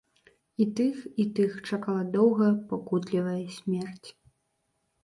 І 0.63 0.65
тых, 0.79 0.97
і 1.23 1.27
тых 1.39 1.51
чакала 1.69 2.03
доўгая 2.17 2.51
пакутлівая 2.73 3.39
смерць. 3.61 4.09